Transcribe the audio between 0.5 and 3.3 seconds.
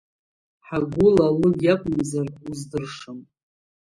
Ҳгәыла алыг иакәымзар уздыршам…